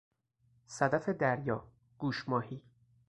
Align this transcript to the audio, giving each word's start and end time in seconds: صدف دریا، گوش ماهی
صدف 0.67 1.09
دریا، 1.09 1.65
گوش 1.97 2.29
ماهی 2.29 2.63